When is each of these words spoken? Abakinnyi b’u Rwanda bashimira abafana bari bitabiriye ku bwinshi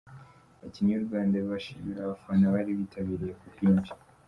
Abakinnyi 0.57 0.93
b’u 0.97 1.05
Rwanda 1.07 1.35
bashimira 1.49 1.99
abafana 2.03 2.45
bari 2.53 2.71
bitabiriye 2.79 3.33
ku 3.39 3.45
bwinshi 3.53 3.91